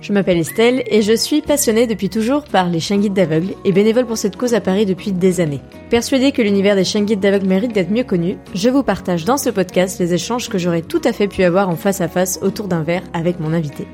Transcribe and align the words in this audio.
Je 0.00 0.12
m'appelle 0.12 0.38
Estelle 0.38 0.84
et 0.86 1.02
je 1.02 1.14
suis 1.14 1.40
passionnée 1.40 1.86
depuis 1.86 2.08
toujours 2.08 2.44
par 2.44 2.68
les 2.68 2.80
chiens 2.80 2.98
guides 2.98 3.14
d'aveugles 3.14 3.54
et 3.64 3.72
bénévole 3.72 4.06
pour 4.06 4.18
cette 4.18 4.36
cause 4.36 4.54
à 4.54 4.60
Paris 4.60 4.86
depuis 4.86 5.12
des 5.12 5.40
années. 5.40 5.60
Persuadée 5.90 6.32
que 6.32 6.42
l'univers 6.42 6.76
des 6.76 6.84
chiens 6.84 7.02
guides 7.02 7.20
d'aveugles 7.20 7.48
mérite 7.48 7.72
d'être 7.72 7.90
mieux 7.90 8.04
connu, 8.04 8.36
je 8.54 8.68
vous 8.68 8.82
partage 8.82 9.24
dans 9.24 9.38
ce 9.38 9.50
podcast 9.50 9.98
les 9.98 10.14
échanges 10.14 10.48
que 10.48 10.58
j'aurais 10.58 10.82
tout 10.82 11.00
à 11.04 11.12
fait 11.12 11.28
pu 11.28 11.42
avoir 11.42 11.68
en 11.68 11.76
face 11.76 12.00
à 12.00 12.08
face 12.08 12.38
autour 12.42 12.68
d'un 12.68 12.82
verre 12.82 13.02
avec 13.14 13.40
mon 13.40 13.52
invité. 13.52 13.86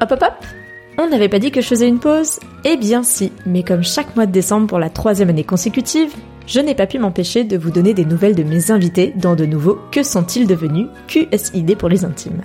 Hop 0.00 0.12
hop 0.12 0.22
hop 0.22 0.44
On 0.98 1.08
n'avait 1.08 1.28
pas 1.28 1.38
dit 1.38 1.52
que 1.52 1.60
je 1.60 1.68
faisais 1.68 1.88
une 1.88 2.00
pause 2.00 2.38
Eh 2.64 2.76
bien 2.76 3.02
si, 3.02 3.32
mais 3.46 3.62
comme 3.62 3.84
chaque 3.84 4.14
mois 4.16 4.26
de 4.26 4.32
décembre 4.32 4.66
pour 4.66 4.78
la 4.78 4.90
troisième 4.90 5.30
année 5.30 5.44
consécutive, 5.44 6.12
je 6.46 6.60
n'ai 6.60 6.74
pas 6.74 6.86
pu 6.86 6.98
m'empêcher 6.98 7.44
de 7.44 7.56
vous 7.56 7.70
donner 7.70 7.94
des 7.94 8.04
nouvelles 8.04 8.34
de 8.34 8.42
mes 8.42 8.70
invités 8.70 9.12
dans 9.16 9.36
de 9.36 9.46
nouveaux 9.46 9.78
Que 9.90 10.02
sont-ils 10.02 10.46
devenus 10.46 10.88
QSID 11.08 11.76
pour 11.76 11.88
les 11.88 12.04
intimes. 12.04 12.42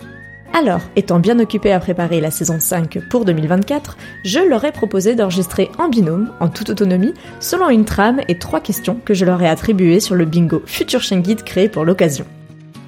Alors, 0.53 0.81
étant 0.97 1.19
bien 1.19 1.39
occupé 1.39 1.71
à 1.71 1.79
préparer 1.79 2.19
la 2.19 2.29
saison 2.29 2.59
5 2.59 2.99
pour 3.09 3.23
2024, 3.23 3.97
je 4.25 4.39
leur 4.39 4.65
ai 4.65 4.73
proposé 4.73 5.15
d'enregistrer 5.15 5.71
en 5.77 5.87
binôme, 5.87 6.31
en 6.41 6.49
toute 6.49 6.69
autonomie, 6.69 7.13
selon 7.39 7.69
une 7.69 7.85
trame 7.85 8.19
et 8.27 8.37
trois 8.37 8.59
questions 8.59 8.99
que 9.05 9.13
je 9.13 9.23
leur 9.23 9.41
ai 9.41 9.47
attribuées 9.47 10.01
sur 10.01 10.15
le 10.15 10.25
bingo 10.25 10.61
Future 10.65 11.01
Chien 11.01 11.21
créé 11.21 11.69
pour 11.69 11.85
l'occasion. 11.85 12.25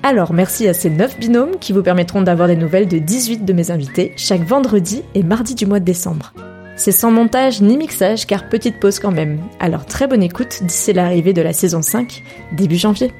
Alors 0.05 0.33
merci 0.33 0.67
à 0.67 0.73
ces 0.73 0.89
9 0.89 1.17
binômes 1.17 1.57
qui 1.61 1.71
vous 1.71 1.81
permettront 1.81 2.21
d'avoir 2.21 2.49
des 2.49 2.57
nouvelles 2.57 2.89
de 2.89 2.97
18 2.97 3.45
de 3.45 3.53
mes 3.53 3.71
invités 3.71 4.11
chaque 4.17 4.45
vendredi 4.45 5.01
et 5.15 5.23
mardi 5.23 5.55
du 5.55 5.65
mois 5.65 5.79
de 5.79 5.85
décembre. 5.85 6.33
C'est 6.75 6.91
sans 6.91 7.11
montage 7.11 7.61
ni 7.61 7.77
mixage 7.77 8.27
car 8.27 8.49
petite 8.49 8.81
pause 8.81 8.99
quand 8.99 9.11
même. 9.11 9.39
Alors 9.61 9.85
très 9.85 10.07
bonne 10.07 10.23
écoute 10.23 10.63
d'ici 10.63 10.91
l'arrivée 10.91 11.31
de 11.31 11.41
la 11.41 11.53
saison 11.53 11.81
5, 11.81 12.23
début 12.51 12.75
janvier. 12.75 13.13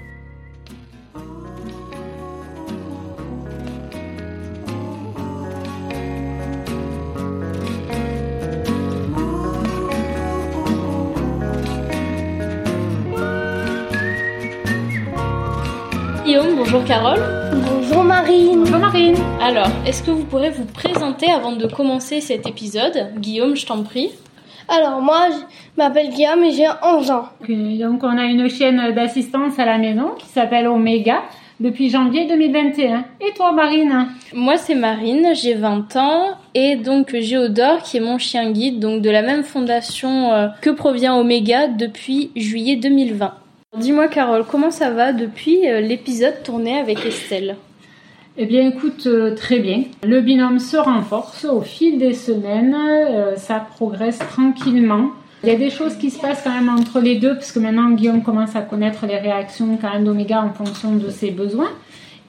Carole. 16.93 17.23
Bonjour 17.65 18.03
Marine. 18.03 18.59
Bonjour 18.59 18.77
Marine. 18.77 19.15
Alors, 19.41 19.67
est-ce 19.83 20.03
que 20.03 20.11
vous 20.11 20.25
pourrez 20.25 20.51
vous 20.51 20.65
présenter 20.65 21.31
avant 21.31 21.53
de 21.53 21.65
commencer 21.65 22.21
cet 22.21 22.45
épisode? 22.45 23.07
Guillaume, 23.17 23.55
je 23.55 23.65
t'en 23.65 23.81
prie. 23.81 24.11
Alors 24.67 25.01
moi, 25.01 25.29
je 25.31 25.37
m'appelle 25.75 26.11
Guillaume 26.11 26.43
et 26.43 26.51
j'ai 26.51 26.67
11 26.83 27.09
ans. 27.09 27.29
Donc 27.49 28.03
on 28.03 28.15
a 28.15 28.25
une 28.25 28.47
chaîne 28.47 28.93
d'assistance 28.93 29.57
à 29.57 29.65
la 29.65 29.79
maison 29.79 30.11
qui 30.19 30.27
s'appelle 30.27 30.67
Omega 30.67 31.23
depuis 31.59 31.89
janvier 31.89 32.27
2021. 32.27 33.05
Et 33.21 33.33
toi 33.35 33.53
Marine? 33.53 34.09
Moi 34.35 34.57
c'est 34.57 34.75
Marine, 34.75 35.29
j'ai 35.33 35.55
20 35.55 35.95
ans 35.95 36.37
et 36.53 36.75
donc 36.75 37.15
Géodore 37.17 37.81
qui 37.81 37.97
est 37.97 38.01
mon 38.01 38.19
chien 38.19 38.51
guide 38.51 38.79
donc 38.79 39.01
de 39.01 39.09
la 39.09 39.23
même 39.23 39.43
fondation 39.43 40.31
euh, 40.31 40.47
que 40.61 40.69
provient 40.69 41.17
Omega 41.17 41.67
depuis 41.69 42.29
juillet 42.35 42.75
2020. 42.75 43.33
Dis-moi 43.75 44.07
Carole, 44.07 44.45
comment 44.45 44.69
ça 44.69 44.91
va 44.91 45.13
depuis 45.13 45.67
euh, 45.67 45.81
l'épisode 45.81 46.43
tourné 46.43 46.77
avec 46.77 47.03
Estelle? 47.07 47.55
Eh 48.37 48.45
bien, 48.45 48.67
écoute, 48.67 49.07
euh, 49.07 49.35
très 49.35 49.57
bien. 49.57 49.85
Le 50.03 50.21
binôme 50.21 50.59
se 50.59 50.77
renforce 50.77 51.45
au 51.45 51.61
fil 51.61 51.97
des 51.97 52.13
semaines. 52.13 52.75
Euh, 52.75 53.35
ça 53.35 53.65
progresse 53.75 54.19
tranquillement. 54.19 55.09
Il 55.41 55.49
y 55.49 55.51
a 55.51 55.55
des 55.55 55.71
choses 55.71 55.95
qui 55.95 56.11
se 56.11 56.19
passent 56.19 56.43
quand 56.43 56.53
même 56.53 56.69
entre 56.69 56.99
les 56.99 57.15
deux, 57.15 57.33
parce 57.33 57.51
que 57.51 57.57
maintenant 57.57 57.89
Guillaume 57.89 58.21
commence 58.21 58.55
à 58.55 58.61
connaître 58.61 59.07
les 59.07 59.17
réactions 59.17 59.75
quand 59.81 59.91
même 59.91 60.05
d'Oméga 60.05 60.43
en 60.43 60.53
fonction 60.53 60.95
de 60.95 61.09
ses 61.09 61.31
besoins. 61.31 61.71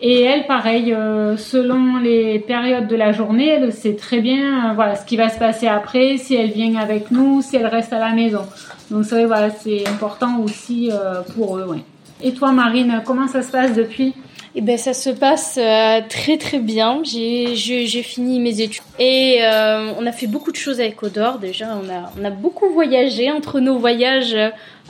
Et 0.01 0.23
elle, 0.23 0.47
pareil, 0.47 0.95
selon 1.37 1.99
les 1.99 2.39
périodes 2.41 2.89
de 2.89 2.97
la 2.97 3.13
journée, 3.13 3.49
elle 3.49 3.73
sait 3.73 3.95
très 3.95 4.21
bien 4.21 4.75
voilà, 4.75 4.97
ce 4.97 5.07
qui 5.07 5.17
va 5.17 5.29
se 5.29 5.39
passer 5.39 5.67
après, 5.67 6.19
si 6.19 6.35
elle 6.35 6.51
vient 6.51 6.77
avec 6.77 7.11
nous, 7.11 7.43
si 7.43 7.57
elle 7.57 7.67
reste 7.67 7.93
à 7.93 7.99
la 7.99 8.13
maison. 8.13 8.43
Donc 8.91 9.05
c'est 9.05 9.25
voilà, 9.25 9.51
c'est 9.51 9.87
important 9.89 10.41
aussi 10.41 10.91
euh, 10.93 11.23
pour 11.35 11.59
eux. 11.59 11.79
Et 12.23 12.33
toi 12.35 12.53
Marine, 12.53 13.03
comment 13.05 13.29
ça 13.29 13.43
se 13.43 13.51
passe 13.51 13.75
depuis 13.75 14.15
eh 14.57 14.61
ben 14.61 14.79
ça 14.79 14.95
se 14.95 15.11
passe 15.11 15.59
euh, 15.61 16.01
très 16.09 16.39
très 16.39 16.61
bien. 16.61 17.01
J'ai 17.03 18.03
fini 18.03 18.39
mes 18.39 18.61
études 18.61 18.85
et 19.01 19.39
euh, 19.43 19.93
on 19.99 20.07
a 20.07 20.13
fait 20.13 20.29
beaucoup 20.29 20.53
de 20.53 20.57
choses 20.57 20.79
avec 20.79 21.03
Odor. 21.03 21.39
Déjà, 21.39 21.77
on 21.77 21.89
a 21.91 22.13
on 22.21 22.25
a 22.25 22.31
beaucoup 22.31 22.69
voyagé 22.73 23.33
entre 23.33 23.59
nos 23.59 23.79
voyages 23.79 24.37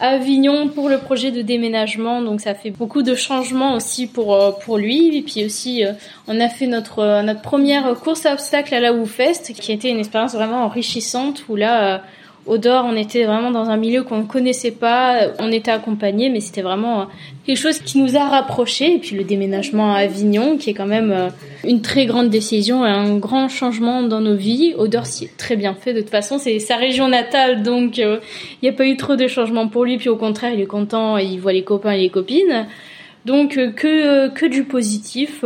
à 0.00 0.08
Avignon 0.08 0.68
pour 0.68 0.90
le 0.90 0.98
projet 0.98 1.30
de 1.30 1.40
déménagement. 1.40 2.20
Donc 2.20 2.42
ça 2.42 2.54
fait 2.54 2.70
beaucoup 2.70 3.02
de 3.02 3.14
changements 3.14 3.74
aussi 3.74 4.06
pour 4.06 4.58
pour 4.58 4.76
lui. 4.76 5.16
Et 5.16 5.22
puis 5.22 5.46
aussi, 5.46 5.82
on 6.28 6.40
a 6.40 6.50
fait 6.50 6.66
notre 6.66 7.22
notre 7.22 7.40
première 7.40 7.94
course 7.94 8.26
à 8.26 8.34
obstacles 8.34 8.74
à 8.74 8.80
la 8.80 8.92
WooFest, 8.92 9.54
qui 9.54 9.72
a 9.72 9.74
été 9.74 9.88
une 9.88 9.98
expérience 9.98 10.34
vraiment 10.34 10.64
enrichissante 10.64 11.44
où 11.48 11.56
là 11.56 12.02
Odor, 12.46 12.84
on 12.84 12.94
était 12.94 13.24
vraiment 13.24 13.50
dans 13.50 13.70
un 13.70 13.78
milieu 13.78 14.02
qu'on 14.02 14.18
ne 14.18 14.26
connaissait 14.26 14.70
pas, 14.70 15.28
on 15.38 15.50
était 15.50 15.70
accompagnés, 15.70 16.28
mais 16.28 16.40
c'était 16.40 16.60
vraiment 16.60 17.08
quelque 17.46 17.56
chose 17.56 17.78
qui 17.78 17.98
nous 17.98 18.16
a 18.16 18.28
rapprochés. 18.28 18.96
Et 18.96 18.98
puis 18.98 19.16
le 19.16 19.24
déménagement 19.24 19.94
à 19.94 20.00
Avignon, 20.00 20.58
qui 20.58 20.70
est 20.70 20.74
quand 20.74 20.86
même 20.86 21.10
euh, 21.10 21.28
une 21.64 21.80
très 21.80 22.04
grande 22.04 22.28
décision 22.28 22.84
et 22.84 22.90
un 22.90 23.16
grand 23.16 23.48
changement 23.48 24.02
dans 24.02 24.20
nos 24.20 24.36
vies. 24.36 24.74
Odor 24.76 25.06
s'y 25.06 25.24
est 25.24 25.36
très 25.38 25.56
bien 25.56 25.74
fait. 25.74 25.94
De 25.94 26.00
toute 26.00 26.10
façon, 26.10 26.38
c'est 26.38 26.58
sa 26.58 26.76
région 26.76 27.08
natale, 27.08 27.62
donc 27.62 27.98
euh, 27.98 28.18
il 28.60 28.68
n'y 28.68 28.68
a 28.68 28.76
pas 28.76 28.86
eu 28.86 28.96
trop 28.98 29.16
de 29.16 29.26
changements 29.26 29.68
pour 29.68 29.84
lui. 29.84 29.96
Puis 29.96 30.10
au 30.10 30.16
contraire, 30.16 30.52
il 30.52 30.60
est 30.60 30.66
content, 30.66 31.16
il 31.16 31.38
voit 31.38 31.54
les 31.54 31.64
copains 31.64 31.92
et 31.92 32.00
les 32.00 32.10
copines. 32.10 32.66
Donc 33.24 33.56
euh, 33.56 33.70
que 33.70 34.28
que 34.28 34.44
du 34.44 34.64
positif 34.64 35.42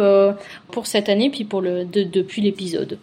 pour 0.73 0.87
cette 0.89 1.09
année, 1.09 1.31
puis 1.31 1.45
pour 1.45 1.61
le 1.61 1.85
depuis 1.85 2.43
l'épisode. 2.43 2.99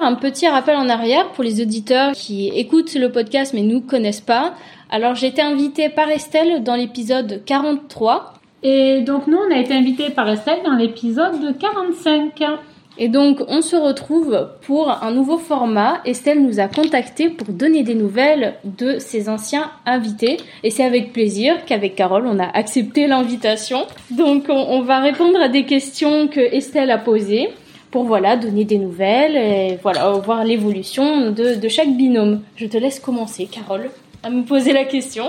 Un 0.00 0.14
petit 0.14 0.46
rappel 0.46 0.76
en 0.76 0.88
arrière 0.88 1.32
pour 1.32 1.42
les 1.42 1.60
auditeurs 1.60 2.12
qui 2.12 2.50
écoutent 2.50 2.94
le 2.94 3.10
podcast 3.10 3.52
mais 3.52 3.62
nous 3.62 3.80
connaissent 3.80 4.20
pas. 4.20 4.54
Alors 4.90 5.16
j'ai 5.16 5.26
été 5.26 5.42
invitée 5.42 5.88
par 5.88 6.08
Estelle 6.08 6.62
dans 6.62 6.76
l'épisode 6.76 7.42
43. 7.44 8.34
Et 8.62 9.00
donc 9.00 9.26
nous 9.26 9.38
on 9.38 9.52
a 9.52 9.58
été 9.58 9.74
invités 9.74 10.10
par 10.10 10.28
Estelle 10.28 10.60
dans 10.64 10.76
l'épisode 10.76 11.58
45. 11.58 12.44
Et 12.98 13.08
donc 13.08 13.40
on 13.48 13.60
se 13.60 13.74
retrouve 13.74 14.48
pour 14.62 14.88
un 15.02 15.10
nouveau 15.10 15.36
format. 15.36 16.00
Estelle 16.04 16.44
nous 16.44 16.60
a 16.60 16.68
contactés 16.68 17.28
pour 17.28 17.48
donner 17.48 17.82
des 17.82 17.96
nouvelles 17.96 18.54
de 18.62 19.00
ses 19.00 19.28
anciens 19.28 19.68
invités. 19.84 20.36
Et 20.62 20.70
c'est 20.70 20.84
avec 20.84 21.12
plaisir 21.12 21.64
qu'avec 21.66 21.96
Carole 21.96 22.28
on 22.28 22.38
a 22.38 22.46
accepté 22.46 23.08
l'invitation. 23.08 23.84
Donc 24.12 24.44
on, 24.48 24.52
on 24.54 24.80
va 24.80 25.00
répondre 25.00 25.40
à 25.40 25.48
des 25.48 25.64
questions 25.64 26.28
que 26.28 26.38
Estelle 26.38 26.92
a 26.92 26.98
posées 26.98 27.48
pour 27.90 28.04
voilà 28.04 28.36
donner 28.36 28.64
des 28.64 28.78
nouvelles 28.78 29.36
et 29.36 29.78
voilà 29.82 30.10
voir 30.10 30.44
l'évolution 30.44 31.30
de, 31.30 31.54
de 31.54 31.68
chaque 31.68 31.96
binôme. 31.96 32.42
Je 32.56 32.66
te 32.66 32.76
laisse 32.76 33.00
commencer, 33.00 33.46
Carole, 33.50 33.90
à 34.22 34.30
me 34.30 34.42
poser 34.42 34.72
la 34.72 34.84
question. 34.84 35.24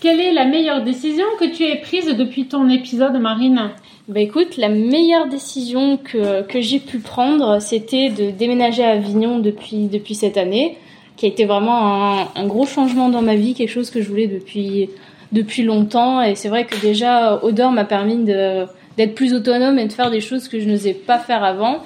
Quelle 0.00 0.20
est 0.20 0.32
la 0.32 0.44
meilleure 0.44 0.82
décision 0.82 1.24
que 1.38 1.44
tu 1.44 1.62
aies 1.62 1.80
prise 1.80 2.06
depuis 2.06 2.46
ton 2.46 2.68
épisode, 2.68 3.20
Marine? 3.20 3.70
Bah 4.08 4.18
écoute, 4.18 4.56
la 4.56 4.68
meilleure 4.68 5.28
décision 5.28 5.96
que, 5.96 6.42
que 6.42 6.60
j'ai 6.60 6.80
pu 6.80 6.98
prendre, 6.98 7.60
c'était 7.60 8.08
de 8.08 8.32
déménager 8.32 8.82
à 8.82 8.90
Avignon 8.90 9.38
depuis, 9.38 9.86
depuis 9.86 10.16
cette 10.16 10.36
année, 10.36 10.76
qui 11.16 11.26
a 11.26 11.28
été 11.28 11.44
vraiment 11.44 12.18
un, 12.18 12.28
un, 12.34 12.46
gros 12.48 12.66
changement 12.66 13.10
dans 13.10 13.22
ma 13.22 13.36
vie, 13.36 13.54
quelque 13.54 13.70
chose 13.70 13.90
que 13.90 14.02
je 14.02 14.08
voulais 14.08 14.26
depuis 14.26 14.90
depuis 15.30 15.62
longtemps. 15.62 16.20
Et 16.20 16.34
c'est 16.34 16.48
vrai 16.48 16.64
que 16.64 16.80
déjà, 16.80 17.42
Odor 17.44 17.70
m'a 17.70 17.84
permis 17.84 18.24
de 18.24 18.66
d'être 18.98 19.14
plus 19.14 19.32
autonome 19.34 19.78
et 19.78 19.86
de 19.86 19.92
faire 19.92 20.10
des 20.10 20.20
choses 20.20 20.48
que 20.48 20.60
je 20.60 20.68
n'osais 20.68 20.94
pas 20.94 21.18
faire 21.18 21.44
avant. 21.44 21.78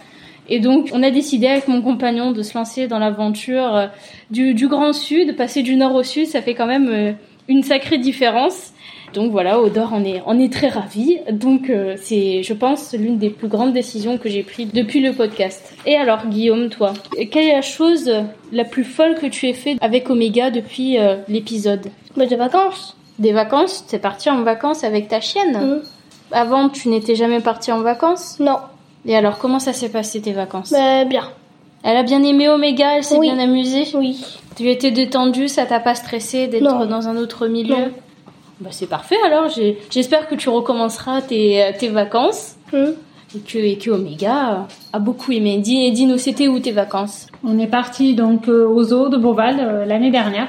Et 0.49 0.61
donc, 0.61 0.91
on 0.93 1.03
a 1.03 1.11
décidé 1.11 1.47
avec 1.47 1.69
mon 1.69 1.83
compagnon 1.83 2.33
de 2.33 2.43
se 2.43 2.57
lancer 2.57 2.87
dans 2.87 2.99
l'aventure 2.99 3.75
euh, 3.75 3.87
du, 4.31 4.55
du 4.55 4.69
Grand 4.69 4.93
Sud, 4.93 5.37
passer 5.37 5.63
du 5.63 5.77
Nord 5.77 5.95
au 5.95 6.03
Sud, 6.03 6.27
ça 6.27 6.43
fait 6.43 6.55
quand 6.55 6.67
même 6.67 6.89
euh, 6.89 7.13
une 7.49 7.63
sacrée 7.63 7.99
différence. 7.99 8.73
Donc 9.15 9.31
voilà, 9.33 9.61
Odor 9.61 9.91
on 9.93 10.05
est, 10.05 10.23
on 10.27 10.39
est 10.39 10.53
très 10.53 10.69
ravis. 10.69 11.19
Donc 11.31 11.71
euh, 11.71 11.95
c'est, 11.97 12.43
je 12.43 12.53
pense, 12.53 12.93
l'une 12.93 13.19
des 13.19 13.31
plus 13.31 13.49
grandes 13.49 13.73
décisions 13.73 14.19
que 14.19 14.29
j'ai 14.29 14.43
prises 14.43 14.73
depuis 14.73 15.01
le 15.01 15.13
podcast. 15.13 15.75
Et 15.87 15.97
alors, 15.97 16.27
Guillaume, 16.27 16.69
toi, 16.69 16.93
quelle 17.31 17.49
est 17.49 17.55
la 17.55 17.63
chose 17.63 18.13
la 18.53 18.65
plus 18.65 18.85
folle 18.85 19.15
que 19.15 19.27
tu 19.27 19.49
aies 19.49 19.55
fait 19.55 19.77
avec 19.81 20.11
Omega 20.11 20.51
depuis 20.51 20.99
l'épisode? 21.29 21.87
Bah, 22.17 22.27
des 22.27 22.37
vacances. 22.37 22.97
Des 23.19 23.33
vacances? 23.33 23.87
T'es 23.87 23.99
parti 23.99 24.29
en 24.29 24.43
vacances 24.43 24.85
avec 24.85 25.09
ta 25.09 25.21
chienne? 25.21 25.57
Mhm. 25.57 25.83
Avant, 26.33 26.69
tu 26.69 26.89
n'étais 26.89 27.15
jamais 27.15 27.41
parti 27.41 27.73
en 27.73 27.81
vacances? 27.81 28.39
Non. 28.41 28.59
Et 29.07 29.17
alors, 29.17 29.39
comment 29.39 29.59
ça 29.61 29.73
s'est 29.73 29.89
passé 29.89 30.21
tes 30.21 30.33
vacances? 30.33 30.73
Bah, 30.73 31.05
bien. 31.05 31.23
Elle 31.85 31.97
a 31.97 32.03
bien 32.03 32.23
aimé 32.23 32.49
Omega, 32.49 32.97
elle 32.97 33.05
s'est 33.05 33.17
Oui. 33.17 33.31
bien 33.33 33.39
amusée? 33.39 33.85
Oui. 33.95 34.39
Tu 34.57 34.69
étais 34.71 34.91
détendue, 34.91 35.49
ça 35.49 35.67
t'a 35.67 35.79
pas 35.81 35.95
stressé 35.95 36.49
d'être 36.49 36.87
dans 36.87 37.09
un 37.09 37.17
autre 37.17 37.47
milieu? 37.47 37.77
Non. 37.77 37.91
Bah 38.59 38.71
c'est 38.73 38.87
parfait 38.89 39.19
alors, 39.27 39.51
j'espère 39.91 40.29
que 40.29 40.35
tu 40.35 40.49
recommenceras 40.49 41.21
tes, 41.21 41.63
tes 41.79 41.89
vacances 41.89 42.55
Hum. 42.73 42.95
et 43.37 43.41
que, 43.41 43.59
et 43.59 43.77
que 43.77 43.91
Omega 43.91 44.67
a 44.95 44.99
beaucoup 44.99 45.31
aimé. 45.33 45.59
Dis, 45.59 45.91
dis-nous, 45.93 46.17
c'était 46.19 46.49
où 46.49 46.59
tes 46.59 46.73
vacances? 46.73 47.27
On 47.45 47.59
est 47.59 47.67
parti 47.67 48.15
donc 48.15 48.49
euh, 48.49 48.67
aux 48.67 48.93
eaux 48.95 49.09
de 49.11 49.19
Beauval 49.19 49.57
euh, 49.61 49.85
l'année 49.85 50.11
dernière. 50.11 50.49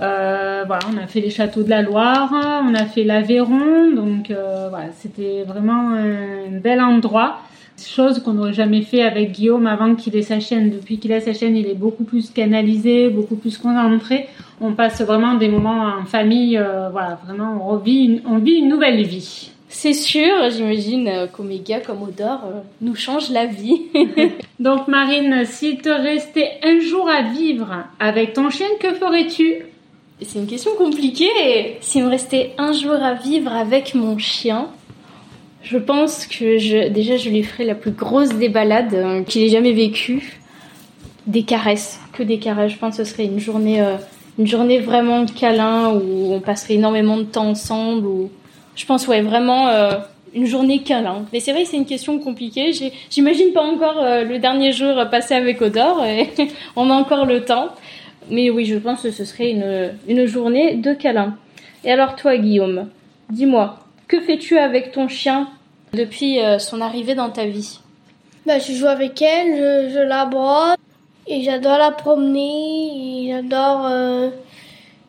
Euh, 0.00 0.64
voilà, 0.66 0.82
on 0.92 0.98
a 1.02 1.06
fait 1.06 1.20
les 1.20 1.30
châteaux 1.30 1.62
de 1.62 1.70
la 1.70 1.80
Loire, 1.82 2.30
on 2.68 2.74
a 2.74 2.84
fait 2.84 3.04
l'Aveyron, 3.04 3.92
donc 3.94 4.30
euh, 4.30 4.66
voilà, 4.68 4.86
c'était 4.98 5.44
vraiment 5.46 5.90
un 5.94 6.50
bel 6.50 6.82
endroit. 6.82 7.38
Chose 7.84 8.20
qu'on 8.20 8.32
n'aurait 8.32 8.54
jamais 8.54 8.82
fait 8.82 9.02
avec 9.02 9.32
Guillaume 9.32 9.66
avant 9.66 9.94
qu'il 9.94 10.16
ait 10.16 10.22
sa 10.22 10.40
chaîne. 10.40 10.70
Depuis 10.70 10.98
qu'il 10.98 11.12
a 11.12 11.20
sa 11.20 11.34
chaîne, 11.34 11.56
il 11.56 11.66
est 11.66 11.74
beaucoup 11.74 12.04
plus 12.04 12.30
canalisé, 12.30 13.10
beaucoup 13.10 13.36
plus 13.36 13.58
concentré. 13.58 14.28
On 14.60 14.72
passe 14.72 15.02
vraiment 15.02 15.34
des 15.34 15.48
moments 15.48 15.84
en 16.00 16.06
famille, 16.06 16.56
euh, 16.56 16.88
voilà, 16.90 17.18
vraiment 17.24 17.60
on 17.62 17.68
revit, 17.68 18.04
une, 18.04 18.22
on 18.26 18.38
vit 18.38 18.54
une 18.54 18.68
nouvelle 18.68 19.02
vie. 19.02 19.52
C'est 19.68 19.92
sûr, 19.92 20.48
j'imagine 20.50 21.08
euh, 21.08 21.26
qu'Omega 21.26 21.80
comme 21.80 22.02
Odor 22.02 22.44
euh, 22.46 22.60
nous 22.80 22.94
change 22.94 23.28
la 23.30 23.44
vie. 23.44 23.82
Donc 24.58 24.88
Marine, 24.88 25.44
s'il 25.44 25.78
te 25.82 25.90
restait 25.90 26.52
un 26.64 26.80
jour 26.80 27.08
à 27.10 27.22
vivre 27.22 27.84
avec 28.00 28.32
ton 28.32 28.48
chien, 28.48 28.68
que 28.80 28.94
ferais-tu? 28.94 29.66
C'est 30.22 30.38
une 30.38 30.46
question 30.46 30.70
compliquée. 30.78 31.76
S'il 31.82 32.04
me 32.04 32.08
restait 32.08 32.52
un 32.56 32.72
jour 32.72 32.94
à 32.94 33.12
vivre 33.12 33.52
avec 33.52 33.94
mon 33.94 34.16
chien, 34.16 34.68
je 35.66 35.78
pense 35.78 36.26
que 36.26 36.88
déjà 36.88 37.16
je 37.16 37.28
lui 37.28 37.42
ferais 37.42 37.64
la 37.64 37.74
plus 37.74 37.90
grosse 37.90 38.28
des 38.28 38.52
euh, 38.54 39.22
qu'il 39.24 39.42
ait 39.42 39.48
jamais 39.48 39.72
vécue. 39.72 40.40
Des 41.26 41.42
caresses, 41.42 41.98
que 42.12 42.22
des 42.22 42.38
caresses. 42.38 42.72
Je 42.72 42.78
pense 42.78 42.96
que 42.96 43.04
ce 43.04 43.10
serait 43.10 43.24
une 43.24 43.40
journée, 43.40 43.80
euh, 43.80 43.96
une 44.38 44.46
journée 44.46 44.78
vraiment 44.78 45.26
câlin 45.26 45.90
où 45.90 46.32
on 46.32 46.38
passerait 46.38 46.74
énormément 46.74 47.16
de 47.16 47.24
temps 47.24 47.48
ensemble. 47.48 48.28
Je 48.76 48.86
pense 48.86 49.08
ouais 49.08 49.22
vraiment 49.22 49.66
euh, 49.66 49.94
une 50.34 50.46
journée 50.46 50.82
câlin. 50.82 51.24
Mais 51.32 51.40
c'est 51.40 51.50
vrai 51.50 51.64
que 51.64 51.68
c'est 51.70 51.78
une 51.78 51.84
question 51.84 52.20
compliquée. 52.20 52.70
J'imagine 53.10 53.52
pas 53.52 53.64
encore 53.64 53.96
le 54.00 54.38
dernier 54.38 54.70
jour 54.70 54.94
passé 55.10 55.34
avec 55.34 55.60
Odor. 55.60 56.04
On 56.76 56.90
a 56.90 56.94
encore 56.94 57.26
le 57.26 57.44
temps. 57.44 57.70
Mais 58.30 58.50
oui, 58.50 58.66
je 58.66 58.76
pense 58.76 59.02
que 59.02 59.10
ce 59.10 59.24
serait 59.24 59.50
une 59.50 60.26
journée 60.26 60.76
de 60.76 60.94
câlin. 60.94 61.36
Et 61.84 61.90
alors 61.90 62.14
toi, 62.14 62.36
Guillaume, 62.36 62.88
dis-moi, 63.30 63.80
que 64.06 64.20
fais-tu 64.20 64.58
avec 64.58 64.92
ton 64.92 65.08
chien 65.08 65.48
depuis 65.96 66.40
euh, 66.40 66.58
son 66.60 66.80
arrivée 66.80 67.14
dans 67.16 67.30
ta 67.30 67.44
vie? 67.46 67.80
Bah, 68.46 68.60
je 68.60 68.72
joue 68.72 68.86
avec 68.86 69.20
elle, 69.20 69.56
je, 69.56 69.94
je 69.94 69.98
la 69.98 70.24
brosse, 70.26 70.76
et 71.26 71.42
j'adore 71.42 71.78
la 71.78 71.90
promener, 71.90 73.24
et 73.24 73.32
j'adore, 73.32 73.86
euh, 73.90 74.30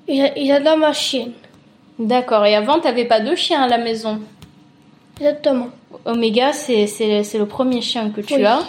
et 0.08 0.18
j'a- 0.18 0.36
et 0.36 0.48
j'adore 0.48 0.78
ma 0.78 0.94
chienne. 0.94 1.34
D'accord, 2.00 2.46
et 2.46 2.56
avant, 2.56 2.80
t'avais 2.80 3.06
pas 3.06 3.20
de 3.20 3.36
chien 3.36 3.62
à 3.62 3.68
la 3.68 3.78
maison? 3.78 4.20
Exactement. 5.20 5.68
Omega, 6.06 6.54
c'est 6.54 6.88
c'est- 6.88 7.24
c'est 7.24 7.38
le 7.38 7.46
premier 7.48 7.82
chien 7.82 8.10
que 8.10 8.22
tu 8.22 8.36
Oui. 8.36 8.46
as. 8.46 8.62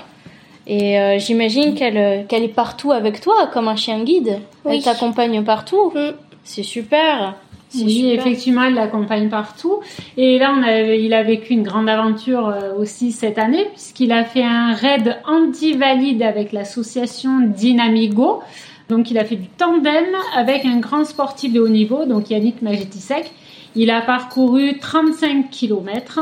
Et 0.66 0.98
euh, 1.00 1.18
j'imagine 1.18 1.74
qu'elle 1.74 1.96
euh, 1.96 2.22
qu'elle 2.24 2.42
est 2.44 2.48
partout 2.48 2.92
avec 2.92 3.20
toi, 3.20 3.48
comme 3.52 3.68
un 3.68 3.76
chien 3.76 4.02
guide. 4.04 4.40
Elle 4.66 4.72
Oui. 4.72 4.82
t'accompagne 4.82 5.42
partout. 5.44 5.92
Mm. 5.94 6.10
C'est 6.44 6.62
super. 6.62 7.34
Oui, 7.74 8.10
effectivement, 8.10 8.64
elle 8.64 8.74
l'accompagne 8.74 9.28
partout. 9.28 9.80
Et 10.16 10.38
là, 10.38 10.54
on 10.56 10.62
a, 10.62 10.80
il 10.80 11.12
a 11.12 11.22
vécu 11.22 11.52
une 11.52 11.62
grande 11.62 11.88
aventure 11.88 12.48
euh, 12.48 12.74
aussi 12.78 13.12
cette 13.12 13.38
année, 13.38 13.66
puisqu'il 13.72 14.12
a 14.12 14.24
fait 14.24 14.42
un 14.42 14.72
raid 14.72 15.18
anti-valide 15.26 16.22
avec 16.22 16.52
l'association 16.52 17.40
Dynamigo. 17.40 18.40
Donc, 18.88 19.10
il 19.10 19.18
a 19.18 19.24
fait 19.24 19.36
du 19.36 19.48
tandem 19.48 20.06
avec 20.34 20.64
un 20.64 20.78
grand 20.78 21.04
sportif 21.04 21.52
de 21.52 21.60
haut 21.60 21.68
niveau, 21.68 22.06
donc 22.06 22.30
Yannick 22.30 22.62
Majetisek. 22.62 23.30
Il 23.76 23.90
a 23.90 24.00
parcouru 24.00 24.78
35 24.78 25.50
kilomètres. 25.50 26.20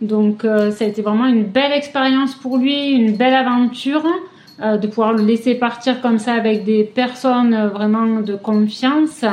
Donc, 0.00 0.44
euh, 0.44 0.70
ça 0.72 0.84
a 0.84 0.88
été 0.88 1.02
vraiment 1.02 1.26
une 1.26 1.44
belle 1.44 1.72
expérience 1.72 2.34
pour 2.34 2.56
lui, 2.58 2.90
une 2.90 3.16
belle 3.16 3.34
aventure. 3.34 4.04
euh, 4.62 4.76
de 4.76 4.86
pouvoir 4.86 5.14
le 5.14 5.24
laisser 5.24 5.54
partir 5.54 6.02
comme 6.02 6.18
ça 6.18 6.34
avec 6.34 6.64
des 6.64 6.84
personnes 6.84 7.68
vraiment 7.68 8.20
de 8.20 8.34
confiance. 8.34 9.24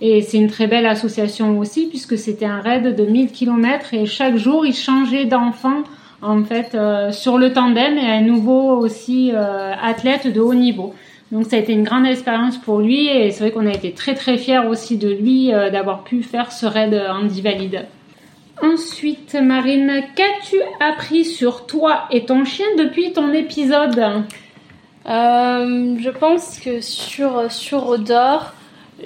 Et 0.00 0.22
c'est 0.22 0.38
une 0.38 0.48
très 0.48 0.66
belle 0.66 0.86
association 0.86 1.58
aussi, 1.58 1.86
puisque 1.86 2.16
c'était 2.16 2.46
un 2.46 2.60
raid 2.60 2.96
de 2.96 3.04
1000 3.04 3.32
km 3.32 3.92
et 3.92 4.06
chaque 4.06 4.36
jour, 4.36 4.64
il 4.64 4.74
changeait 4.74 5.26
d'enfant, 5.26 5.82
en 6.22 6.42
fait, 6.42 6.74
euh, 6.74 7.12
sur 7.12 7.36
le 7.36 7.52
tandem 7.52 7.98
et 7.98 8.10
un 8.10 8.22
nouveau 8.22 8.78
aussi 8.78 9.30
euh, 9.34 9.72
athlète 9.80 10.26
de 10.32 10.40
haut 10.40 10.54
niveau. 10.54 10.94
Donc 11.32 11.46
ça 11.46 11.56
a 11.56 11.58
été 11.58 11.72
une 11.72 11.84
grande 11.84 12.06
expérience 12.06 12.56
pour 12.56 12.80
lui 12.80 13.08
et 13.08 13.30
c'est 13.30 13.40
vrai 13.44 13.52
qu'on 13.52 13.66
a 13.66 13.72
été 13.72 13.92
très 13.92 14.14
très 14.14 14.36
fiers 14.36 14.66
aussi 14.68 14.96
de 14.96 15.08
lui 15.08 15.52
euh, 15.52 15.70
d'avoir 15.70 16.02
pu 16.02 16.22
faire 16.22 16.50
ce 16.50 16.66
raid 16.66 16.92
valide. 17.42 17.86
Ensuite, 18.62 19.36
Marine, 19.40 20.02
qu'as-tu 20.16 20.56
appris 20.80 21.24
sur 21.24 21.66
toi 21.66 22.04
et 22.10 22.24
ton 22.24 22.44
chien 22.44 22.66
depuis 22.78 23.12
ton 23.12 23.32
épisode? 23.32 24.24
Je 25.06 26.10
pense 26.10 26.58
que 26.58 26.80
sur, 26.80 27.50
sur 27.50 27.88
Odor, 27.88 28.52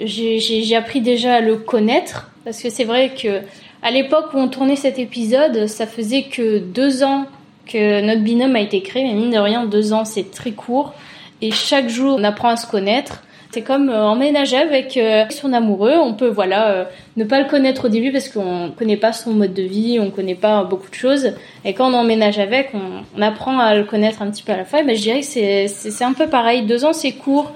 j'ai 0.01 0.75
appris 0.75 1.01
déjà 1.01 1.35
à 1.35 1.41
le 1.41 1.55
connaître. 1.57 2.31
Parce 2.43 2.61
que 2.61 2.69
c'est 2.69 2.83
vrai 2.83 3.13
que 3.15 3.41
à 3.81 3.91
l'époque 3.91 4.33
où 4.33 4.37
on 4.37 4.47
tournait 4.47 4.75
cet 4.75 4.99
épisode, 4.99 5.67
ça 5.67 5.87
faisait 5.87 6.23
que 6.23 6.59
deux 6.59 7.03
ans 7.03 7.25
que 7.65 8.01
notre 8.01 8.21
binôme 8.21 8.55
a 8.55 8.61
été 8.61 8.81
créé. 8.81 9.03
Mais 9.03 9.13
mine 9.13 9.31
de 9.31 9.37
rien, 9.37 9.65
deux 9.65 9.93
ans, 9.93 10.05
c'est 10.05 10.31
très 10.31 10.51
court. 10.51 10.93
Et 11.41 11.51
chaque 11.51 11.89
jour, 11.89 12.17
on 12.19 12.23
apprend 12.23 12.49
à 12.49 12.57
se 12.57 12.67
connaître. 12.67 13.23
C'est 13.51 13.61
comme 13.61 13.89
euh, 13.89 14.03
emménager 14.03 14.57
avec 14.57 14.97
euh, 14.97 15.23
son 15.29 15.53
amoureux. 15.53 15.93
On 15.95 16.13
peut, 16.13 16.27
voilà, 16.27 16.71
euh, 16.71 16.85
ne 17.15 17.23
pas 17.23 17.39
le 17.39 17.47
connaître 17.47 17.85
au 17.85 17.89
début 17.89 18.11
parce 18.11 18.27
qu'on 18.27 18.71
connaît 18.77 18.97
pas 18.97 19.13
son 19.13 19.31
mode 19.31 19.53
de 19.53 19.63
vie, 19.63 19.97
on 19.97 20.11
connaît 20.11 20.35
pas 20.35 20.63
beaucoup 20.65 20.89
de 20.89 20.95
choses. 20.95 21.33
Et 21.63 21.73
quand 21.73 21.89
on 21.89 21.93
emménage 21.93 22.37
avec, 22.37 22.71
on, 22.73 23.21
apprend 23.21 23.57
à 23.59 23.75
le 23.75 23.85
connaître 23.85 24.21
un 24.21 24.29
petit 24.29 24.43
peu 24.43 24.51
à 24.51 24.57
la 24.57 24.65
fois. 24.65 24.81
Et 24.81 24.83
ben, 24.83 24.95
je 24.95 25.01
dirais 25.01 25.21
que 25.21 25.67
c'est 25.67 26.03
un 26.03 26.11
peu 26.11 26.27
pareil. 26.27 26.63
Deux 26.63 26.83
ans, 26.83 26.91
c'est 26.91 27.13
court. 27.13 27.53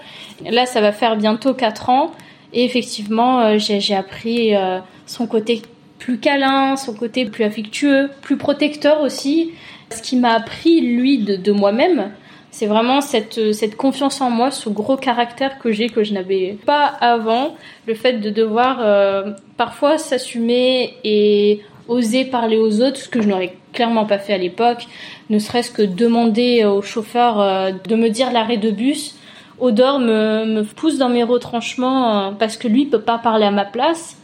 Là, 0.50 0.66
ça 0.66 0.80
va 0.80 0.94
faire 0.94 1.18
bientôt 1.18 1.54
quatre 1.54 1.90
ans. 1.90 2.12
Et 2.54 2.66
effectivement, 2.66 3.42
euh, 3.42 3.58
j'ai, 3.58 3.96
appris 3.96 4.56
euh, 4.56 4.80
son 5.06 5.28
côté 5.28 5.62
plus 6.00 6.20
câlin, 6.20 6.76
son 6.76 6.94
côté 6.94 7.26
plus 7.26 7.44
affectueux, 7.44 8.10
plus 8.22 8.38
protecteur 8.38 9.02
aussi. 9.02 9.52
Ce 9.92 10.02
qui 10.02 10.16
m'a 10.16 10.34
appris, 10.34 10.82
lui, 10.82 11.20
de, 11.20 11.52
moi-même, 11.52 12.12
c'est 12.52 12.68
vraiment 12.68 13.02
cette, 13.02 13.54
cette 13.54 13.76
confiance 13.76 14.22
en 14.22 14.30
moi, 14.30 14.52
ce 14.52 14.70
gros 14.70 14.98
caractère 14.98 15.60
que 15.60 15.72
j'ai, 15.72 15.90
que 15.90 16.04
je 16.04 16.14
n'avais 16.14 16.58
pas 16.66 16.86
avant. 16.86 17.56
Le 17.88 17.94
fait 17.94 18.14
de 18.14 18.30
devoir 18.30 18.80
euh, 18.82 19.34
parfois 19.58 19.98
s'assumer 19.98 20.96
et 21.04 21.62
oser 21.88 22.26
parler 22.26 22.58
aux 22.58 22.82
autres, 22.82 22.98
ce 22.98 23.10
que 23.10 23.22
je 23.22 23.28
n'aurais 23.28 23.56
clairement 23.74 24.06
pas 24.06 24.20
fait 24.20 24.34
à 24.34 24.38
l'époque. 24.38 24.88
Ne 25.30 25.40
serait-ce 25.40 25.72
que 25.72 25.82
demander 25.82 26.66
au 26.66 26.82
chauffeur 26.82 27.40
euh, 27.40 27.72
de 27.88 27.96
me 27.96 28.10
dire 28.10 28.32
l'arrêt 28.32 28.58
de 28.58 28.72
bus. 28.72 29.16
Odor 29.60 30.00
me, 30.00 30.46
me 30.46 30.64
pousse 30.64 30.98
dans 30.98 31.10
mes 31.10 31.24
retranchements 31.24 32.28
euh, 32.28 32.32
parce 32.32 32.58
que 32.58 32.68
lui 32.68 32.86
peut 32.86 33.02
pas 33.02 33.18
parler 33.18 33.46
à 33.46 33.52
ma 33.52 33.66
place. 33.66 34.18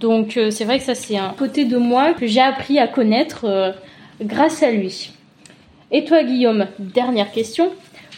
Donc 0.00 0.36
euh, 0.36 0.50
c'est 0.50 0.64
vrai 0.64 0.78
que 0.78 0.84
ça 0.84 0.94
c'est 0.94 1.16
un 1.18 1.34
côté 1.38 1.64
de 1.64 1.76
moi 1.76 2.12
que 2.14 2.26
j'ai 2.26 2.40
appris 2.40 2.78
à 2.78 2.88
connaître 2.88 3.44
euh, 3.44 3.72
grâce 4.22 4.62
à 4.62 4.70
lui. 4.70 5.12
Et 5.90 6.04
toi 6.04 6.22
Guillaume, 6.22 6.66
dernière 6.78 7.30
question, 7.32 7.70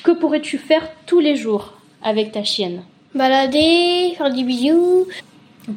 que 0.05 0.11
pourrais-tu 0.13 0.59
faire 0.59 0.89
tous 1.07 1.21
les 1.21 1.37
jours 1.37 1.73
avec 2.03 2.33
ta 2.33 2.45
chienne? 2.45 2.83
Balader, 3.15 4.15
faire 4.17 4.33
des 4.33 4.43
bisous. 4.45 5.07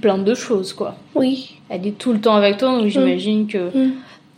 Plein 0.02 0.18
de 0.18 0.34
choses 0.36 0.74
quoi. 0.74 0.96
Oui. 1.16 1.58
Elle 1.70 1.88
est 1.88 1.98
tout 1.98 2.14
le 2.14 2.20
temps 2.22 2.36
avec 2.36 2.58
toi 2.58 2.70
donc 2.78 2.88
j'imagine 2.88 3.48
que 3.48 3.58
Mm. 3.76 3.94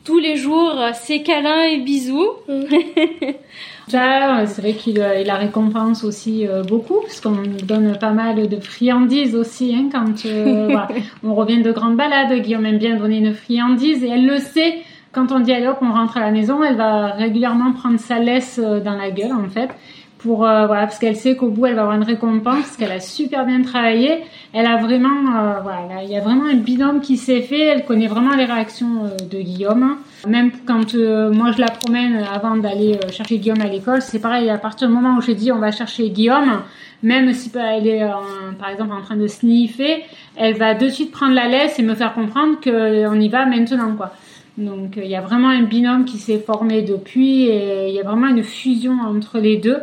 tous 0.06 0.20
les 0.20 0.38
jours, 0.38 0.74
c'est 0.94 1.22
câlins 1.22 1.64
et 1.64 1.78
bisous. 1.80 2.30
Déjà, 3.88 4.46
c'est 4.46 4.62
vrai 4.62 4.74
qu'il 4.74 4.98
il 5.20 5.28
la 5.28 5.36
récompense 5.36 6.04
aussi 6.04 6.46
euh, 6.46 6.64
beaucoup, 6.64 7.00
parce 7.02 7.22
qu'on 7.22 7.44
donne 7.64 7.98
pas 7.98 8.12
mal 8.12 8.48
de 8.48 8.60
friandises 8.60 9.36
aussi. 9.36 9.74
Hein, 9.74 9.90
quand 9.92 10.26
euh, 10.26 10.66
voilà, 10.70 10.90
on 11.24 11.34
revient 11.34 11.62
de 11.62 11.72
grandes 11.72 11.96
balades, 11.96 12.34
Guillaume 12.42 12.66
aime 12.66 12.78
bien 12.78 12.98
donner 12.98 13.18
une 13.18 13.34
friandise 13.34 14.04
et 14.04 14.10
elle 14.10 14.26
le 14.26 14.40
sait. 14.40 14.80
Quand 15.14 15.32
on 15.32 15.40
dit 15.40 15.54
allez 15.54 15.68
hop, 15.68 15.78
on 15.82 15.92
rentre 15.92 16.18
à 16.18 16.20
la 16.20 16.32
maison, 16.32 16.62
elle 16.64 16.76
va 16.76 17.08
régulièrement 17.14 17.72
prendre 17.72 18.00
sa 18.00 18.20
laisse 18.20 18.60
euh, 18.62 18.82
dans 18.82 18.96
la 18.96 19.10
gueule 19.10 19.34
en 19.34 19.48
fait 19.50 19.70
pour 20.18 20.46
euh, 20.46 20.66
voilà 20.68 20.84
parce 20.84 21.00
qu'elle 21.00 21.16
sait 21.16 21.36
qu'au 21.36 21.50
bout 21.50 21.68
elle 21.68 21.76
va 21.76 21.82
avoir 21.82 21.96
une 21.96 22.04
récompense 22.04 22.64
parce 22.64 22.78
qu'elle 22.78 22.92
a 22.92 23.00
super 23.00 23.46
bien 23.46 23.62
travaillé 23.62 24.24
elle 24.54 24.66
a 24.66 24.78
vraiment 24.78 25.36
euh, 25.36 25.62
voilà 25.62 26.04
il 26.04 26.10
y 26.10 26.18
a 26.18 26.22
vraiment 26.22 26.46
un 26.46 26.56
binôme 26.56 27.02
qui 27.02 27.18
s'est 27.18 27.42
fait 27.42 27.66
elle 27.66 27.86
connaît 27.86 28.08
vraiment 28.08 28.36
les 28.36 28.46
réactions 28.46 29.06
euh, 29.06 29.26
de 29.26 29.40
Guillaume 29.40 29.98
même 30.26 30.52
quand 30.66 30.96
moi 30.96 31.52
je 31.52 31.60
la 31.60 31.68
promène 31.68 32.24
avant 32.34 32.56
d'aller 32.56 33.00
chercher 33.12 33.38
Guillaume 33.38 33.62
à 33.62 33.68
l'école 33.68 34.02
c'est 34.02 34.20
pareil 34.20 34.50
à 34.50 34.58
partir 34.58 34.88
du 34.88 34.94
moment 34.94 35.18
où 35.18 35.22
j'ai 35.22 35.36
dit 35.36 35.52
on 35.52 35.60
va 35.60 35.72
chercher 35.72 36.10
Guillaume 36.10 36.62
même 37.04 37.34
si 37.34 37.52
elle 37.56 37.88
est 37.88 38.04
par 38.58 38.70
exemple 38.70 38.94
en 38.94 39.02
train 39.02 39.16
de 39.16 39.28
sniffer 39.28 40.04
elle 40.36 40.56
va 40.56 40.74
de 40.74 40.90
suite 40.90 41.12
prendre 41.12 41.34
la 41.34 41.48
laisse 41.48 41.78
et 41.78 41.84
me 41.84 41.94
faire 41.94 42.14
comprendre 42.14 42.60
que 42.60 43.08
on 43.08 43.20
y 43.20 43.30
va 43.30 43.46
maintenant 43.46 43.96
quoi 43.96 44.14
donc 44.58 44.98
il 44.98 45.08
y 45.08 45.16
a 45.16 45.22
vraiment 45.22 45.50
un 45.50 45.64
binôme 45.64 46.06
qui 46.06 46.18
s'est 46.18 46.40
formé 46.40 46.82
depuis 46.82 47.44
et 47.44 47.90
il 47.90 47.94
y 47.94 48.00
a 48.00 48.04
vraiment 48.04 48.28
une 48.28 48.44
fusion 48.44 48.98
entre 49.06 49.38
les 49.38 49.58
deux 49.58 49.78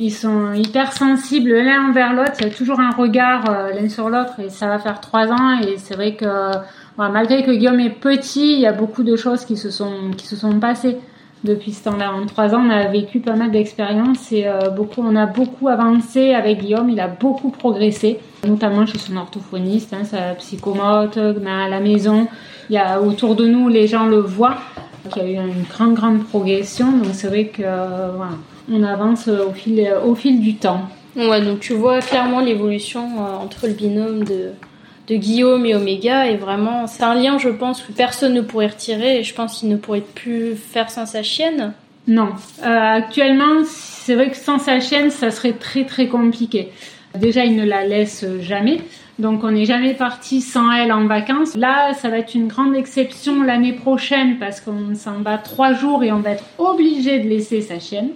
ils 0.00 0.12
sont 0.12 0.52
hyper 0.52 0.92
sensibles 0.92 1.50
l'un 1.50 1.88
envers 1.88 2.12
l'autre. 2.12 2.34
Il 2.38 2.46
y 2.46 2.50
a 2.50 2.54
toujours 2.54 2.78
un 2.78 2.90
regard 2.90 3.50
euh, 3.50 3.72
l'un 3.72 3.88
sur 3.88 4.08
l'autre 4.08 4.38
et 4.38 4.48
ça 4.48 4.68
va 4.68 4.78
faire 4.78 5.00
trois 5.00 5.26
ans. 5.32 5.58
Et 5.60 5.76
c'est 5.76 5.94
vrai 5.94 6.14
que 6.14 6.24
malgré 6.98 7.44
que 7.44 7.52
Guillaume 7.52 7.80
est 7.80 7.90
petit, 7.90 8.54
il 8.54 8.60
y 8.60 8.66
a 8.66 8.72
beaucoup 8.72 9.04
de 9.04 9.16
choses 9.16 9.44
qui 9.44 9.56
se 9.56 9.70
sont 9.70 10.10
qui 10.16 10.26
se 10.26 10.36
sont 10.36 10.58
passées 10.58 10.98
depuis 11.44 11.72
ce 11.72 11.84
temps-là. 11.84 12.12
En 12.12 12.26
trois 12.26 12.54
ans, 12.54 12.62
on 12.66 12.70
a 12.70 12.88
vécu 12.88 13.20
pas 13.20 13.34
mal 13.34 13.50
d'expériences 13.50 14.32
et 14.32 14.46
euh, 14.46 14.70
beaucoup, 14.70 15.02
on 15.04 15.14
a 15.16 15.26
beaucoup 15.26 15.68
avancé 15.68 16.34
avec 16.34 16.60
Guillaume. 16.60 16.90
Il 16.90 17.00
a 17.00 17.08
beaucoup 17.08 17.50
progressé, 17.50 18.18
notamment 18.46 18.86
chez 18.86 18.98
son 18.98 19.16
orthophoniste, 19.16 19.92
hein, 19.92 20.04
sa 20.04 20.34
psychomote, 20.34 21.16
à 21.16 21.68
la 21.68 21.80
maison. 21.80 22.26
Il 22.70 22.74
y 22.74 22.78
a 22.78 23.00
autour 23.00 23.34
de 23.36 23.46
nous, 23.46 23.68
les 23.68 23.86
gens 23.86 24.06
le 24.06 24.18
voient. 24.18 24.58
Il 25.16 25.22
y 25.22 25.36
a 25.36 25.42
eu 25.42 25.46
une 25.46 25.64
grande 25.70 25.94
grande 25.94 26.24
progression. 26.24 26.90
Donc 26.90 27.12
c'est 27.12 27.28
vrai 27.28 27.46
que 27.46 27.62
euh, 27.64 28.10
on 28.70 28.82
avance 28.82 29.28
au 29.28 29.52
fil, 29.52 29.88
au 30.04 30.14
fil 30.14 30.40
du 30.40 30.56
temps. 30.56 30.82
Ouais, 31.16 31.40
donc 31.40 31.60
tu 31.60 31.72
vois 31.72 32.00
clairement 32.00 32.40
l'évolution 32.40 33.02
euh, 33.18 33.44
entre 33.44 33.66
le 33.66 33.72
binôme 33.72 34.24
de, 34.24 34.52
de 35.08 35.16
Guillaume 35.16 35.64
et 35.64 35.74
Oméga 35.74 36.26
et 36.26 36.36
vraiment 36.36 36.86
c'est 36.86 37.02
un 37.02 37.14
lien 37.14 37.38
je 37.38 37.48
pense 37.48 37.82
que 37.82 37.92
personne 37.92 38.34
ne 38.34 38.42
pourrait 38.42 38.68
retirer 38.68 39.20
et 39.20 39.22
je 39.22 39.34
pense 39.34 39.58
qu'il 39.58 39.68
ne 39.68 39.76
pourrait 39.76 40.04
plus 40.14 40.54
faire 40.54 40.90
sans 40.90 41.06
sa 41.06 41.22
chienne. 41.22 41.72
Non, 42.06 42.30
euh, 42.64 42.96
actuellement 42.96 43.64
c'est 43.66 44.14
vrai 44.14 44.30
que 44.30 44.36
sans 44.36 44.58
sa 44.58 44.80
chienne 44.80 45.10
ça 45.10 45.30
serait 45.30 45.52
très 45.52 45.84
très 45.84 46.08
compliqué. 46.08 46.68
Déjà 47.18 47.44
il 47.44 47.56
ne 47.56 47.64
la 47.64 47.84
laisse 47.84 48.24
jamais. 48.40 48.80
Donc 49.18 49.42
on 49.42 49.50
n'est 49.50 49.64
jamais 49.64 49.94
parti 49.94 50.40
sans 50.40 50.70
elle 50.70 50.92
en 50.92 51.06
vacances. 51.06 51.56
Là, 51.56 51.92
ça 51.94 52.08
va 52.08 52.18
être 52.18 52.34
une 52.34 52.46
grande 52.46 52.76
exception 52.76 53.42
l'année 53.42 53.72
prochaine 53.72 54.36
parce 54.38 54.60
qu'on 54.60 54.94
s'en 54.94 55.22
va 55.22 55.38
trois 55.38 55.72
jours 55.72 56.04
et 56.04 56.12
on 56.12 56.20
va 56.20 56.30
être 56.30 56.44
obligé 56.58 57.18
de 57.18 57.28
laisser 57.28 57.60
sa 57.60 57.80
chienne. 57.80 58.10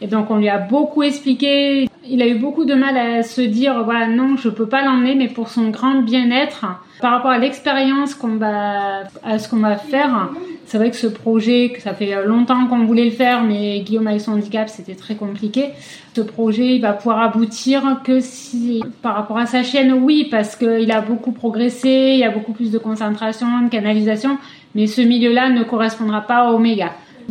Et 0.00 0.06
donc 0.06 0.30
on 0.30 0.36
lui 0.36 0.48
a 0.48 0.58
beaucoup 0.58 1.02
expliqué. 1.02 1.89
Il 2.08 2.22
a 2.22 2.26
eu 2.26 2.36
beaucoup 2.36 2.64
de 2.64 2.74
mal 2.74 2.96
à 2.96 3.22
se 3.22 3.42
dire 3.42 3.84
voilà 3.84 4.06
non 4.06 4.36
je 4.36 4.48
peux 4.48 4.66
pas 4.66 4.82
l'emmener 4.82 5.14
mais 5.14 5.28
pour 5.28 5.48
son 5.48 5.68
grand 5.68 6.00
bien-être 6.00 6.64
par 7.00 7.12
rapport 7.12 7.30
à 7.30 7.38
l'expérience 7.38 8.14
qu'on 8.14 8.36
va 8.36 9.02
à 9.22 9.38
ce 9.38 9.48
qu'on 9.48 9.58
va 9.58 9.76
faire. 9.76 10.30
C'est 10.64 10.78
vrai 10.78 10.90
que 10.90 10.96
ce 10.96 11.06
projet 11.06 11.72
que 11.74 11.82
ça 11.82 11.92
fait 11.92 12.24
longtemps 12.24 12.66
qu'on 12.68 12.84
voulait 12.84 13.04
le 13.04 13.10
faire 13.10 13.42
mais 13.42 13.80
Guillaume 13.80 14.06
avec 14.06 14.22
son 14.22 14.32
handicap 14.32 14.70
c'était 14.70 14.94
très 14.94 15.14
compliqué. 15.14 15.70
Ce 16.16 16.22
projet 16.22 16.76
il 16.76 16.80
va 16.80 16.94
pouvoir 16.94 17.20
aboutir 17.20 18.00
que 18.02 18.20
si 18.20 18.82
par 19.02 19.14
rapport 19.14 19.38
à 19.38 19.46
sa 19.46 19.62
chaîne 19.62 19.92
oui 19.92 20.26
parce 20.30 20.56
qu'il 20.56 20.90
a 20.90 21.02
beaucoup 21.02 21.32
progressé, 21.32 22.12
il 22.14 22.18
y 22.18 22.24
a 22.24 22.30
beaucoup 22.30 22.52
plus 22.52 22.70
de 22.70 22.78
concentration, 22.78 23.46
de 23.62 23.68
canalisation 23.68 24.38
mais 24.74 24.86
ce 24.86 25.02
milieu-là 25.02 25.50
ne 25.50 25.64
correspondra 25.64 26.22
pas 26.22 26.50
au 26.52 26.58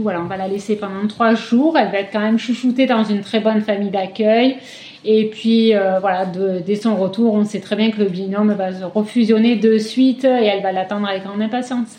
Voilà, 0.01 0.21
on 0.21 0.25
va 0.25 0.37
la 0.37 0.47
laisser 0.47 0.75
pendant 0.75 1.07
trois 1.07 1.35
jours. 1.35 1.77
Elle 1.77 1.91
va 1.91 1.99
être 1.99 2.11
quand 2.11 2.19
même 2.19 2.39
chouchoutée 2.39 2.85
dans 2.85 3.03
une 3.03 3.21
très 3.21 3.39
bonne 3.39 3.61
famille 3.61 3.89
d'accueil. 3.89 4.57
Et 5.05 5.29
puis 5.29 5.75
euh, 5.75 5.99
voilà, 5.99 6.25
dès 6.25 6.75
son 6.75 6.95
retour, 6.95 7.33
on 7.33 7.45
sait 7.45 7.61
très 7.61 7.75
bien 7.75 7.89
que 7.91 7.99
le 7.99 8.09
binôme 8.09 8.53
va 8.53 8.73
se 8.73 8.83
refusionner 8.83 9.55
de 9.55 9.77
suite 9.77 10.25
et 10.25 10.45
elle 10.45 10.61
va 10.61 10.71
l'attendre 10.71 11.07
avec 11.07 11.23
grande 11.23 11.41
impatience. 11.41 11.97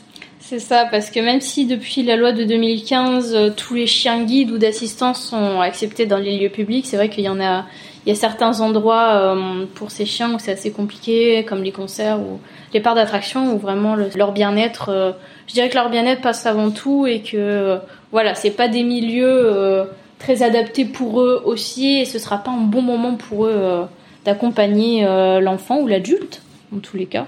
C'est 0.50 0.59
ça, 0.59 0.85
parce 0.90 1.11
que 1.11 1.21
même 1.21 1.40
si 1.40 1.64
depuis 1.64 2.02
la 2.02 2.16
loi 2.16 2.33
de 2.33 2.42
2015, 2.42 3.35
euh, 3.35 3.50
tous 3.57 3.75
les 3.75 3.87
chiens 3.87 4.25
guides 4.25 4.50
ou 4.50 4.59
d'assistance 4.59 5.23
sont 5.23 5.61
acceptés 5.61 6.07
dans 6.07 6.19
les 6.19 6.38
lieux 6.38 6.49
publics, 6.49 6.87
c'est 6.87 6.97
vrai 6.97 7.09
qu'il 7.09 7.23
y 7.23 7.28
a, 7.28 7.66
il 8.04 8.16
certains 8.16 8.61
endroits 8.61 9.14
euh, 9.14 9.64
pour 9.76 9.92
ces 9.92 10.04
chiens 10.04 10.35
où 10.35 10.40
c'est 10.40 10.50
assez 10.50 10.73
compliqué, 10.73 11.45
comme 11.45 11.62
les 11.62 11.71
concerts 11.71 12.19
ou 12.19 12.40
les 12.75 12.80
parcs 12.80 12.97
d'attraction, 12.97 13.54
où 13.54 13.59
vraiment 13.59 13.95
leur 13.95 14.33
bien-être 14.33 15.14
je 15.50 15.54
dirais 15.54 15.69
que 15.69 15.75
leur 15.75 15.90
bien-être 15.90 16.21
passe 16.21 16.47
avant 16.47 16.71
tout 16.71 17.09
et 17.09 17.23
que 17.23 17.80
voilà, 18.12 18.37
c'est 18.37 18.52
pas 18.52 18.69
des 18.69 18.85
milieux 18.85 19.26
euh, 19.26 19.85
très 20.21 20.45
adaptés 20.45 20.85
pour 20.85 21.23
eux 21.23 21.42
aussi 21.45 21.99
et 21.99 22.04
ce 22.04 22.21
sera 22.21 22.38
pas 22.38 22.52
un 22.52 22.62
bon 22.62 22.83
moment 22.83 23.16
pour 23.16 23.47
eux 23.47 23.52
euh, 23.52 23.85
d'accompagner 24.25 25.04
euh, 25.04 25.40
l'enfant 25.40 25.80
ou 25.80 25.88
l'adulte 25.88 26.42
en 26.73 26.78
tous 26.78 26.97
les 26.97 27.07
cas. 27.07 27.26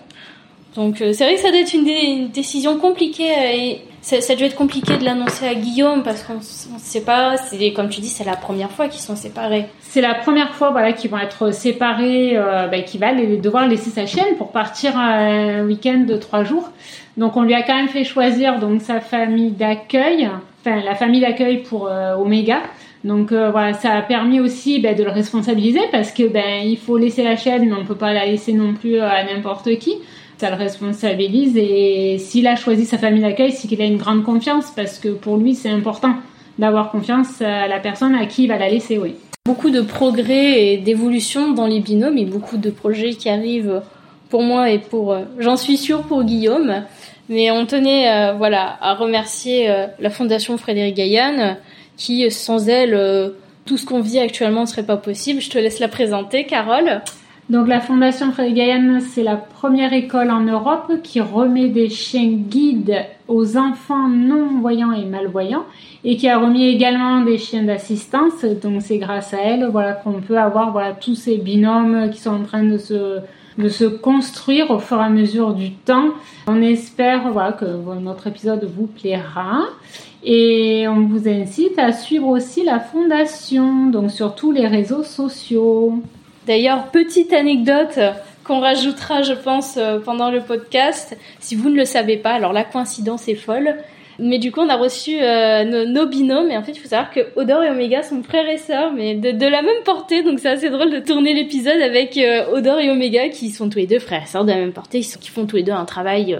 Donc 0.75 0.97
c'est 0.99 1.25
vrai 1.25 1.35
que 1.35 1.41
ça 1.41 1.50
doit 1.50 1.61
être 1.61 1.75
une, 1.75 2.29
décision 2.29 2.79
compliquée 2.79 3.29
et 3.55 3.81
ça, 4.00 4.21
ça 4.21 4.35
doit 4.35 4.47
être 4.47 4.57
compliqué 4.57 4.97
de 4.97 5.05
l'annoncer 5.05 5.47
à 5.47 5.55
Guillaume 5.55 6.02
parce 6.02 6.23
qu'on 6.23 6.35
ne 6.35 6.79
sait 6.79 7.02
pas, 7.02 7.37
comme 7.76 7.88
tu 7.88 8.00
dis, 8.00 8.09
c'est 8.09 8.25
la 8.25 8.37
première 8.37 8.71
fois 8.71 8.88
qu'ils 8.88 9.02
sont 9.02 9.17
séparés. 9.17 9.67
C'est 9.81 10.00
la 10.00 10.14
première 10.14 10.55
fois 10.55 10.71
voilà 10.71 10.93
qu'ils 10.93 11.11
vont 11.11 11.19
être 11.19 11.52
séparés, 11.52 12.37
euh, 12.37 12.69
bah, 12.69 12.81
qu'il 12.81 13.00
va 13.00 13.12
devoir 13.14 13.69
laisser 13.69 13.91
sa 13.91 14.07
chienne 14.07 14.37
pour 14.38 14.50
partir 14.50 14.97
un 14.97 15.64
week-end 15.67 16.05
de 16.09 16.17
trois 16.17 16.45
jours. 16.45 16.71
Donc 17.17 17.37
on 17.37 17.43
lui 17.43 17.55
a 17.55 17.62
quand 17.62 17.75
même 17.75 17.88
fait 17.88 18.05
choisir 18.05 18.59
donc 18.59 18.81
sa 18.81 19.00
famille 19.00 19.50
d'accueil, 19.50 20.31
enfin 20.61 20.81
la 20.83 20.95
famille 20.95 21.21
d'accueil 21.21 21.59
pour 21.59 21.88
euh, 21.88 22.17
Omega. 22.17 22.61
Donc 23.05 23.33
euh, 23.33 23.50
voilà, 23.50 23.75
ça 23.75 23.93
a 23.93 24.02
permis 24.02 24.41
aussi 24.41 24.81
ben, 24.81 24.97
de 24.97 25.02
le 25.02 25.11
responsabiliser 25.11 25.81
parce 25.91 26.12
que 26.12 26.23
ben 26.23 26.62
il 26.64 26.79
faut 26.79 26.97
laisser 26.97 27.23
la 27.23 27.37
chaîne, 27.37 27.69
mais 27.69 27.75
on 27.75 27.85
peut 27.85 27.97
pas 27.97 28.12
la 28.12 28.25
laisser 28.25 28.52
non 28.52 28.75
plus 28.75 28.99
à 28.99 29.25
n'importe 29.25 29.79
qui. 29.79 29.99
Ça 30.39 30.51
le 30.51 30.57
responsabilise 30.57 31.57
et 31.57 32.17
s'il 32.19 32.47
a 32.47 32.57
choisi 32.57 32.85
sa 32.85 32.99
famille 32.99 33.23
d'accueil, 33.23 33.53
c'est 33.53 33.69
qu'il 33.69 33.81
a 33.81 33.85
une 33.85 33.97
grande 33.97 34.25
confiance 34.25 34.73
parce 34.75 34.99
que 34.99 35.09
pour 35.09 35.37
lui 35.37 35.55
c'est 35.55 35.71
important 35.71 36.15
d'avoir 36.59 36.91
confiance 36.91 37.41
à 37.41 37.69
la 37.69 37.79
personne 37.79 38.15
à 38.15 38.27
qui 38.27 38.45
il 38.45 38.49
va 38.49 38.59
la 38.59 38.69
laisser, 38.69 38.99
oui. 38.99 39.15
Beaucoup 39.45 39.71
de 39.71 39.81
progrès 39.81 40.67
et 40.67 40.77
d'évolution 40.77 41.53
dans 41.53 41.67
les 41.67 41.81
binômes 41.81 42.19
et 42.19 42.25
beaucoup 42.25 42.59
de 42.59 42.71
projets 42.71 43.15
qui 43.15 43.29
arrivent 43.29 43.83
pour 44.31 44.43
moi 44.43 44.71
et 44.71 44.79
pour, 44.79 45.12
euh, 45.12 45.25
j'en 45.39 45.57
suis 45.57 45.77
sûre 45.77 46.03
pour 46.03 46.25
Guillaume. 46.25 46.85
Mais 47.29 47.51
on 47.51 47.67
tenait 47.67 48.11
euh, 48.11 48.33
voilà 48.33 48.79
à 48.81 48.95
remercier 48.95 49.71
euh, 49.71 49.87
la 49.99 50.11
Fondation 50.11 50.57
Frédéric 50.59 50.97
Gaillan 50.97 51.57
qui 51.97 52.31
sans 52.31 52.69
elle 52.69 53.33
tout 53.67 53.77
ce 53.77 53.85
qu'on 53.85 54.01
vit 54.01 54.19
actuellement 54.19 54.62
ne 54.62 54.67
serait 54.67 54.87
pas 54.87 54.97
possible. 54.97 55.41
Je 55.41 55.51
te 55.51 55.59
laisse 55.59 55.79
la 55.79 55.89
présenter, 55.89 56.45
Carole. 56.45 57.03
Donc 57.51 57.69
la 57.69 57.81
Fondation 57.81 58.29
Gaillan, 58.31 59.01
c'est 59.01 59.23
la 59.23 59.37
première 59.37 59.93
école 59.93 60.31
en 60.31 60.41
Europe 60.41 60.93
qui 61.03 61.21
remet 61.21 61.69
des 61.69 61.91
chiens 61.91 62.29
guides 62.29 63.05
aux 63.29 63.57
enfants 63.57 64.09
non-voyants 64.09 64.93
et 64.93 65.05
malvoyants 65.05 65.65
et 66.05 66.17
qui 66.17 66.29
a 66.29 66.39
remis 66.39 66.67
également 66.67 67.21
des 67.21 67.39
chiens 67.39 67.65
d'assistance. 67.65 68.45
Donc 68.63 68.81
c'est 68.81 68.99
grâce 68.99 69.35
à 69.35 69.39
elle 69.41 69.69
voilà, 69.71 69.93
qu'on 69.93 70.21
peut 70.21 70.39
avoir 70.39 70.73
voilà, 70.73 70.93
tous 70.93 71.17
ces 71.17 71.37
binômes 71.37 72.11
qui 72.11 72.21
sont 72.21 72.31
en 72.31 72.43
train 72.45 72.63
de 72.63 72.79
se 72.79 73.19
de 73.59 73.69
se 73.69 73.85
construire 73.85 74.71
au 74.71 74.79
fur 74.79 74.99
et 74.99 75.05
à 75.05 75.11
mesure 75.11 75.53
du 75.53 75.73
temps. 75.73 76.11
On 76.47 76.63
espère 76.63 77.31
voilà, 77.33 77.53
que 77.53 77.67
notre 78.01 78.29
épisode 78.29 78.65
vous 78.65 78.87
plaira 78.87 79.65
et 80.25 80.87
on 80.89 81.03
vous 81.03 81.29
incite 81.29 81.79
à 81.79 81.93
suivre 81.93 82.29
aussi 82.29 82.65
la 82.65 82.81
fondation, 82.81 83.91
donc 83.91 84.11
sur 84.11 84.35
tous 84.35 84.53
les 84.53 84.67
réseaux 84.67 85.03
sociaux. 85.03 86.03
D'ailleurs, 86.47 86.91
petite 86.91 87.33
anecdote 87.33 87.99
qu'on 88.45 88.61
rajoutera, 88.61 89.23
je 89.23 89.35
pense, 89.35 89.77
euh, 89.77 89.99
pendant 90.01 90.31
le 90.31 90.41
podcast. 90.41 91.17
Si 91.39 91.55
vous 91.55 91.71
ne 91.71 91.77
le 91.77 91.85
savez 91.85 92.17
pas, 92.17 92.31
alors 92.31 92.53
la 92.53 92.65
coïncidence 92.65 93.29
est 93.29 93.37
folle. 93.37 93.77
Mais 94.19 94.39
du 94.39 94.53
coup, 94.53 94.61
on 94.61 94.69
a 94.69 94.77
reçu 94.77 95.17
euh, 95.21 95.87
nos, 95.87 96.07
binômes. 96.07 96.51
Et 96.51 96.57
en 96.57 96.63
fait, 96.63 96.73
il 96.73 96.81
faut 96.81 96.89
savoir 96.89 97.11
que 97.11 97.21
Odor 97.37 97.63
et 97.63 97.71
Omega 97.71 98.03
sont 98.03 98.23
frères 98.23 98.49
et 98.49 98.59
sœurs, 98.59 98.93
mais 98.93 99.15
de, 99.15 99.47
la 99.47 99.63
même 99.63 99.83
portée. 99.85 100.23
Donc, 100.23 100.39
c'est 100.39 100.51
assez 100.51 100.71
drôle 100.71 100.91
de 100.91 100.99
tourner 100.99 101.33
l'épisode 101.33 101.81
avec 101.81 102.17
euh, 102.19 102.45
Odor 102.53 102.79
et 102.81 102.91
Omega, 102.91 103.29
qui 103.29 103.51
sont 103.51 103.69
tous 103.69 103.79
les 103.79 103.87
deux 103.87 103.99
frères 104.01 104.25
et 104.25 104.27
sœurs 104.27 104.45
de 104.45 104.51
la 104.51 104.59
même 104.59 104.73
portée, 104.73 105.01
qui, 105.01 105.31
font 105.31 105.47
tous 105.47 105.57
les 105.57 105.63
deux 105.63 105.73
un 105.73 105.85
travail, 105.85 106.39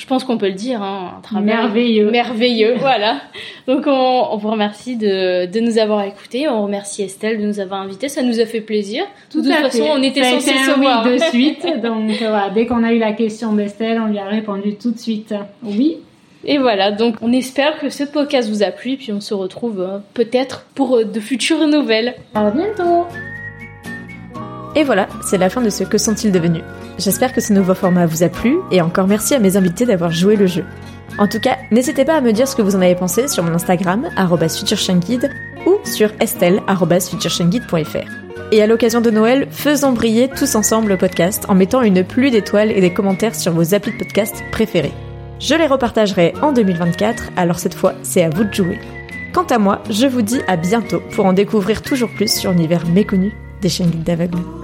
je 0.00 0.06
pense 0.06 0.24
qu'on 0.24 0.38
peut 0.38 0.48
le 0.48 0.54
dire, 0.54 0.82
hein, 0.82 1.16
un 1.18 1.20
travail 1.20 1.44
merveilleux. 1.44 2.10
Merveilleux, 2.10 2.74
voilà. 2.78 3.20
Donc, 3.66 3.84
on, 3.86 4.34
vous 4.38 4.50
remercie 4.50 4.96
de, 4.96 5.44
de, 5.44 5.60
nous 5.60 5.76
avoir 5.76 6.02
écoutés. 6.04 6.48
On 6.48 6.62
remercie 6.62 7.02
Estelle 7.02 7.38
de 7.38 7.44
nous 7.44 7.60
avoir 7.60 7.82
invités. 7.82 8.08
Ça 8.08 8.22
nous 8.22 8.40
a 8.40 8.46
fait 8.46 8.62
plaisir. 8.62 9.04
de 9.28 9.40
toute 9.42 9.52
façon, 9.52 9.84
on 9.90 10.02
était 10.02 10.24
censé 10.24 10.52
se 10.52 10.80
voir. 10.80 11.04
de 11.04 11.18
suite. 11.30 11.66
Donc, 11.82 12.12
voilà, 12.18 12.48
dès 12.48 12.64
qu'on 12.64 12.82
a 12.82 12.94
eu 12.94 12.98
la 12.98 13.12
question 13.12 13.52
d'Estelle, 13.52 14.00
on 14.00 14.06
lui 14.06 14.18
a 14.18 14.24
répondu 14.24 14.76
tout 14.76 14.90
de 14.90 14.98
suite 14.98 15.34
oui. 15.62 15.98
Et 16.44 16.56
voilà, 16.56 16.90
donc 16.90 17.16
on 17.20 17.32
espère 17.32 17.78
que 17.78 17.90
ce 17.90 18.02
podcast 18.02 18.48
vous 18.48 18.62
a 18.62 18.70
plu, 18.70 18.96
puis 18.96 19.12
on 19.12 19.20
se 19.20 19.34
retrouve 19.34 19.82
euh, 19.82 19.98
peut-être 20.14 20.64
pour 20.74 20.96
euh, 20.96 21.04
de 21.04 21.20
futures 21.20 21.66
nouvelles. 21.68 22.14
À 22.34 22.50
bientôt 22.50 23.06
Et 24.74 24.82
voilà, 24.82 25.06
c'est 25.22 25.36
la 25.36 25.50
fin 25.50 25.60
de 25.60 25.68
ce 25.68 25.84
Que 25.84 25.98
sont-ils 25.98 26.32
devenus? 26.32 26.62
J'espère 27.00 27.32
que 27.32 27.40
ce 27.40 27.54
nouveau 27.54 27.72
format 27.72 28.04
vous 28.04 28.22
a 28.22 28.28
plu, 28.28 28.58
et 28.70 28.82
encore 28.82 29.06
merci 29.06 29.34
à 29.34 29.38
mes 29.38 29.56
invités 29.56 29.86
d'avoir 29.86 30.10
joué 30.10 30.36
le 30.36 30.46
jeu. 30.46 30.66
En 31.16 31.28
tout 31.28 31.40
cas, 31.40 31.56
n'hésitez 31.70 32.04
pas 32.04 32.16
à 32.16 32.20
me 32.20 32.32
dire 32.32 32.46
ce 32.46 32.54
que 32.54 32.60
vous 32.60 32.76
en 32.76 32.82
avez 32.82 32.94
pensé 32.94 33.26
sur 33.26 33.42
mon 33.42 33.54
Instagram, 33.54 34.06
futureshangid, 34.14 35.30
ou 35.66 35.76
sur 35.84 36.10
estelle.futureshangid.fr. 36.20 38.52
Et 38.52 38.62
à 38.62 38.66
l'occasion 38.66 39.00
de 39.00 39.10
Noël, 39.10 39.48
faisons 39.50 39.92
briller 39.92 40.28
tous 40.28 40.54
ensemble 40.56 40.90
le 40.90 40.98
podcast 40.98 41.46
en 41.48 41.54
mettant 41.54 41.80
une 41.80 42.04
pluie 42.04 42.30
d'étoiles 42.30 42.70
et 42.70 42.82
des 42.82 42.92
commentaires 42.92 43.34
sur 43.34 43.54
vos 43.54 43.74
applis 43.74 43.92
de 43.92 43.98
podcast 43.98 44.44
préférés. 44.52 44.92
Je 45.38 45.54
les 45.54 45.66
repartagerai 45.66 46.34
en 46.42 46.52
2024, 46.52 47.30
alors 47.38 47.60
cette 47.60 47.72
fois, 47.72 47.94
c'est 48.02 48.24
à 48.24 48.28
vous 48.28 48.44
de 48.44 48.52
jouer. 48.52 48.78
Quant 49.32 49.44
à 49.44 49.56
moi, 49.56 49.82
je 49.88 50.06
vous 50.06 50.20
dis 50.20 50.42
à 50.48 50.56
bientôt 50.56 51.00
pour 51.14 51.24
en 51.24 51.32
découvrir 51.32 51.80
toujours 51.80 52.10
plus 52.10 52.30
sur 52.30 52.50
l'univers 52.50 52.86
méconnu 52.86 53.32
des 53.62 53.70
chaînes 53.70 54.02
d'aveugles. 54.04 54.59